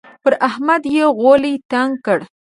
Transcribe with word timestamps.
پر 0.23 0.33
احمد 0.47 0.83
يې 0.95 1.03
غولی 1.19 1.53
تنګ 1.71 1.91
کړ. 2.05 2.19